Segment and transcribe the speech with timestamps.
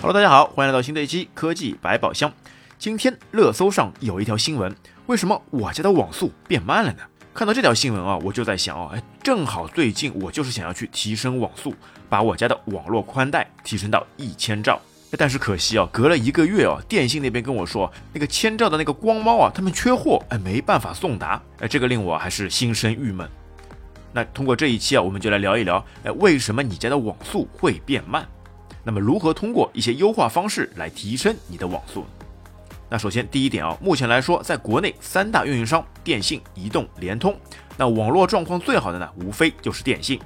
[0.00, 2.32] Hello，大家好，欢迎来到新的一期科技百宝箱。
[2.78, 4.72] 今天热搜上有一条新闻，
[5.06, 6.98] 为什么我家的网速变慢了呢？
[7.34, 11.74] 看到这条新闻啊，我就在想啊，哎，正好最近我就是想要去提升网速，
[12.08, 14.80] 把我家的网络宽带提升到一千兆。
[15.18, 23.28] 但是可惜啊，隔了一个月啊，电信那边跟我说，那个千兆的那个光猫啊，他们缺货，哎，没办法送达，哎，这个令我还是心生郁闷。
[24.12, 28.24] 那通过这一期啊，我们就来聊一聊，哎，为什么你家的网速会变慢？
[28.88, 32.06] 那么如何通过一些优化方式来提升你的网速？
[32.88, 37.36] 那首先第一点啊，目前来说，在国内三大运营商电信、移动、联通，
[37.76, 40.18] 那网络状况最好的呢，无非就是电信。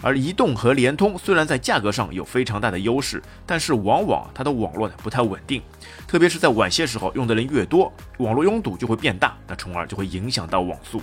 [0.00, 5.60] 而移动和联通虽然在价格上有非常大的优势，但是往往它的网络呢不太稳定，
[6.08, 11.02] 特别是在晚些时候用的人越多，网络拥堵就会变大，那从而就会影响到网速。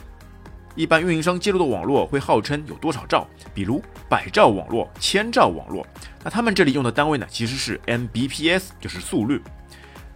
[0.75, 5.85] 一般运营商接入的网络会号称有多少兆，比如百兆网络、千兆网络。
[6.23, 9.41] 那他们这里用的单位呢，其实是 Mbps，就是速率。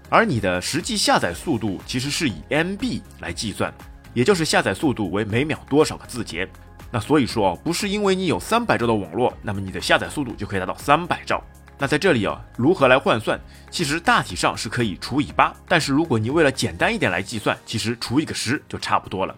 [0.10, 3.74] 而你的实际下载速度其实是以 MB 来计算，
[4.14, 6.48] 也就是下载速度为每秒多少个字节。
[6.90, 11.44] 那所以说啊，不是因为你有三百兆的网络，那么你的下载速度就可以达到三百兆。
[11.78, 13.40] 那在这里啊，如何来换算？
[13.70, 19.36] 其实大体上是可以除以八，但是如果你为了简单一点来计算，其实除一个十就差不多了。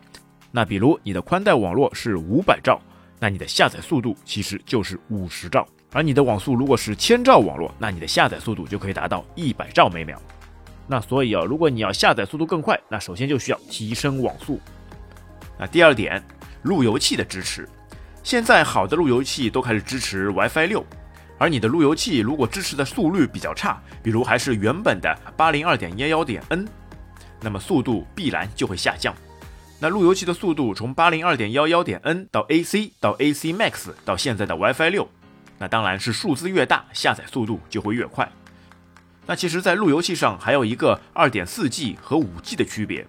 [0.52, 2.82] 那比如你的宽带网络是五百兆，
[3.20, 5.68] 那你的下载速度其实就是五十兆。
[5.92, 10.22] 而你的网速如果是千兆网络，那你的下载速度就可以达到一百兆每秒。
[10.88, 14.60] 那所以啊，如果你要下载速度更快，那首先就需要提升网速。
[15.58, 16.24] 那第二点，
[16.64, 17.68] 路由器的支持。
[18.24, 20.86] 现在好的路由器都开始支持 WiFi 六，
[21.38, 26.68] 而你的路由器如果支持的速率比较差，比如还是原本的八零二点幺幺点 N，
[27.42, 29.14] 那么速度必然就会下降。
[29.82, 35.08] 那路由器的速度从八零二点幺幺点 N 到 AC 到 AC Max 到现在的 WiFi 六，
[35.58, 38.30] 那当然是数字越大，下载速度就会越快。
[39.26, 43.08] 那其实，在路由器上还有一个二点四 G 和五 G 的区别。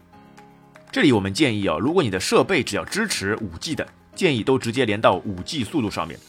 [0.93, 3.85] 这里我们建议啊，如果你的设备只要支持五 G 的，
[4.15, 6.21] 建议都直接连到五 G 速度上面，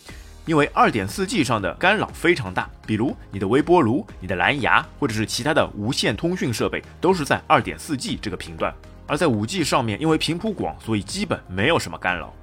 [0.47, 8.73] 因为二点四 G 上的干扰非常大，比如你的微波炉、你的蓝牙或者是其他的无线通讯设备，都是在二点四 G 这个频段。
[9.11, 12.33] 而在五 G 上面，因为频谱广，所以基本没有什么干扰。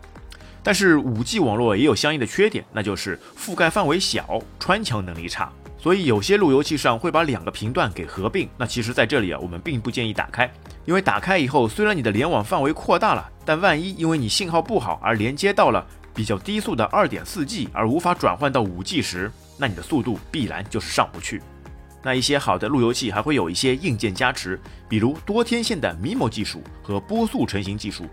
[0.63, 5.51] 但是五 G 网络也有相应的缺点，那就是覆盖范围小，穿墙能力差。
[5.79, 8.47] 所以有些路由器上会把两个频段给合并。
[8.59, 10.53] 那其实在这里啊，我们并不建议打开，
[10.85, 21.41] 因为打开以后，虽然你的联网范围扩大了，但万一因为你信号不好而连接到了比较低速的二点四 G 而无法转换到五 G 时，那你的速度必然就是上不去。
[22.03, 28.07] 那一些好的路由器还会有一些硬件加持，比如多天线的 MIMO 技术和波速成型技术，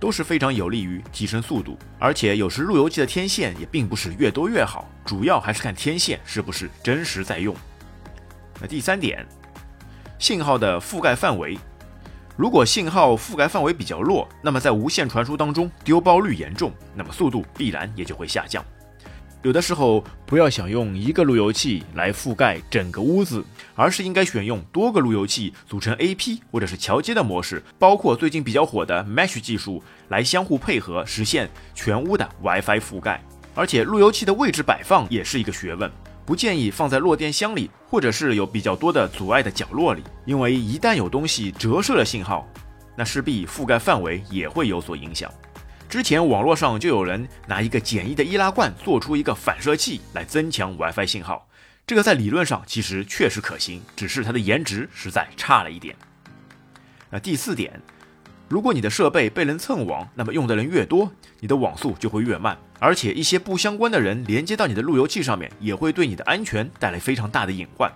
[0.00, 1.78] 都是非常有利于提升速度。
[1.98, 7.54] 而且有时路由器的天线也并不是越多越好，主要还是看天线是不是真实在用。
[8.60, 9.24] 那第三点，
[10.18, 11.56] 信号的覆盖范围，
[12.36, 18.64] 如果信号覆盖范围比较弱，那么在无线传输当中丢包率严重，那么速度必然也就会下降。
[19.42, 23.44] 有的时候不要想用一个路由器来覆盖整个屋子，
[23.76, 33.22] 而是应该选用多个路由器组成 AP 或者是桥接的模式，包括最近比较火的 Mesh 技术来相互配合，实现全屋的 WiFi 覆盖。
[33.54, 35.90] 而且路由器的位置摆放也是一个学问，
[36.26, 42.46] 不建议放在弱电箱里，或者是有比较多的阻碍的角落里，因为一旦有东西折射了信号，
[42.96, 45.32] 那势必覆盖范围也会有所影响。
[45.88, 51.48] 之前网络上就有人拿一个简易的易拉罐做出一个反射器来增强 WiFi 信号，
[51.86, 55.96] 这个在理论上其实确实可行，只是它的颜值实在差了一点。
[57.08, 57.80] 那第四点，
[58.48, 61.10] 如果你的设备被人蹭网，那么用的人越多，
[61.40, 67.90] 你的网速就会越慢，而且一些不相关的人连接到你的路由器上面，也会对你的安全带来非常大的隐患。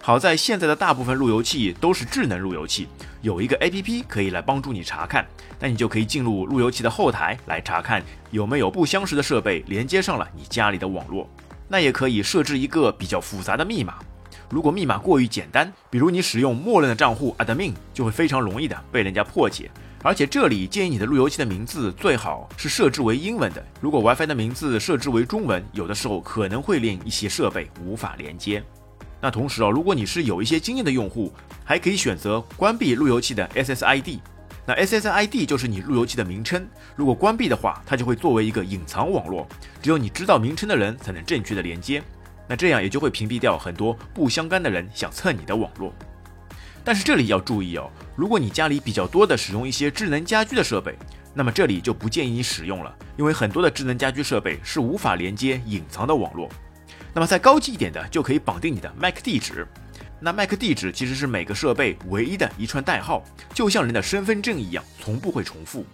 [0.00, 2.88] 好在现在的大部分路由器都是智能路由器，
[3.20, 5.26] 有一个 APP 可以来帮助你查看，
[5.60, 11.28] 那你就可以进入路由器的后台来查看有没有不相识的设备连接上了你家里的网络。
[11.68, 13.96] 那也可以设置一个比较复杂的密码，
[14.48, 19.70] 如果密码过于简单，比如你使用默认的账户 admin，就会非常容易的被人家破解。
[20.02, 28.62] 而且这里建议你的路由器的名字最好是设置为英文的，如果 WiFi 的名字设置为中文，有的时候可能会令一些设备无法连接。
[29.20, 31.32] 那同时啊，如果你是有一些经验的用户，
[31.64, 34.20] 还可以选择关闭路由器的 SSID。
[34.66, 39.48] 那 SSID 就是你路由器的名称，如果关闭的话，它就会作为一个隐藏网络，
[39.82, 42.02] 只有你知道名称的人才能正确的连接。
[42.46, 45.92] 那这样也就会屏蔽掉很多不相干的人想蹭你的网络。
[46.84, 50.94] 但是这里要注意哦，如果你家里比较多的使用一些智能家居的设备，
[51.34, 56.48] 那么这里就不建议你使用了，因为很多的智能家居设备是无法连接隐藏的网络。
[57.18, 59.66] 那么再高级一点的，就可以绑定你的 MAC 地址。
[60.20, 65.84] 那 MAC 地址其实是每个设备唯一的一串代号，就像人的身份证一样，从不会重复。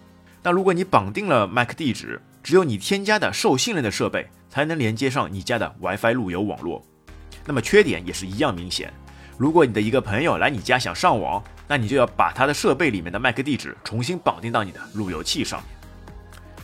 [0.43, 6.85] 那如果你绑定了 MAC 地址，只有你添加的受信任的设备才能连接上你家的 WiFi 路由网络。
[7.43, 8.93] 那么缺点也是一样明显。
[9.35, 15.69] 如果你的一个朋友来你家想上网，那你就要把他的设备里面的 MAC 地址重新绑定到你的路由器上面。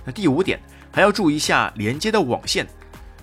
[0.06, 0.60] 那第五点
[0.92, 2.68] 还要注意一下连接的网线。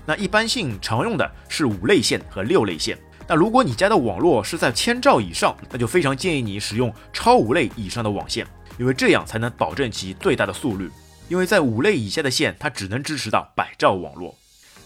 [0.09, 2.97] 那一般性常用的是五类线和六类线。
[3.27, 8.47] 那如果你家的网络是在千兆以上，那就非常建议你使用超五类以上的网线，
[8.79, 10.91] 因为这样才能保证其最大的速率。
[11.29, 14.35] 因为在五类以下的线，它只能支持到百兆网络。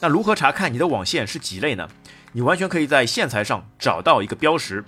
[0.00, 1.88] 那如何查看你的网线是几类呢？
[2.32, 4.84] 你完全可以在线材上找到一个标识。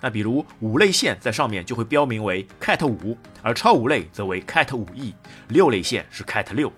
[0.00, 5.12] 那比如五类线在上面就会标明为 Cat 五，而超五类则为 Cat 五 E，
[5.48, 6.72] 六类线是 Cat 六。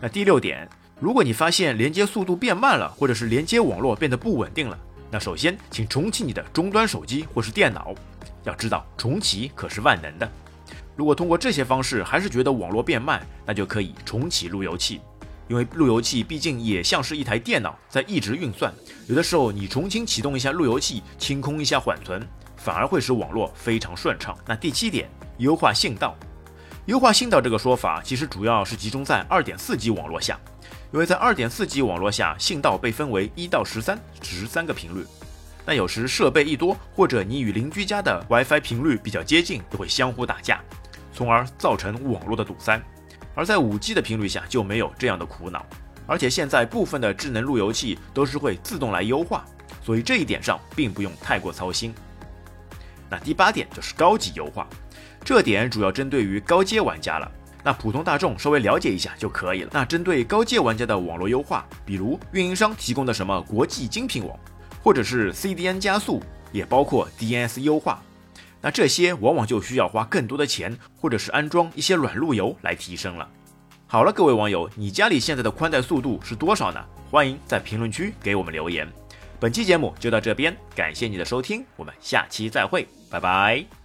[0.00, 0.68] 那第六点，
[1.00, 4.78] 如果你发现连接速度变慢了，或者是连接网络变得不稳定了。
[5.10, 7.92] 那首先，请重启你的终端手机或是电脑。
[8.44, 10.30] 要知道，重启可是万能的。
[10.96, 15.00] 如果通过这些方式还是觉得网络变慢，那就可以重启路由器，
[15.48, 18.72] 因为路由器毕竟也像是一台电脑在一直运算。
[19.08, 22.24] 有的时候你重新启动一下路由器，清空一下缓存，
[22.56, 24.36] 反而会使网络非常顺畅。
[24.46, 26.16] 那第七点，优化信道。
[26.86, 30.38] 优化信道这个说法其实主要是集中在二点四 G 网络下。
[30.94, 35.04] 因为在二点四 G 网络下，信道被分为一到十三十三个频率，
[35.66, 40.60] 那有时设备一多，或者你与邻居家的 WiFi 频率比较接近，就会相互打架，
[41.12, 42.80] 从而造成网络的堵塞。
[43.34, 45.66] 而在五 G 的频率下就没有这样的苦恼，
[46.06, 49.44] 而且现在部分的智能路由器都是会自动来优化，
[49.82, 51.92] 所以这一点上并不用太过操心。
[53.10, 54.64] 那第八点就是高级优化，
[55.24, 57.28] 这点主要针对于高阶玩家了。
[57.64, 59.70] 那普通大众稍微了解一下就可以了。
[59.72, 64.38] 那针对高阶玩家的网络优化，比如运营商提供的什么国际精品网，
[64.82, 66.22] 或者是 CDN 加速，
[66.52, 68.02] 也包括 DNS 优化，
[68.60, 73.28] 那这些往往就需要花更多的钱，或者是安装一些软路由来提升了。
[73.86, 76.84] 好了，各位网友，你家里现在的宽带速度是多少呢？
[77.10, 78.86] 欢迎在评论区给我们留言。
[79.38, 83.83] 本期节目就到这边，感谢你的收听，我们下期再会，拜拜。